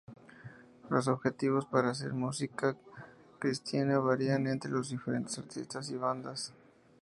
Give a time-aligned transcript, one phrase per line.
[0.89, 2.75] Los objetivos para hacer música
[3.37, 6.55] cristiana varían entre los diferentes artistas y bandas.